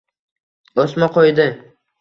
[0.85, 1.49] Oʼsma qoʼydi.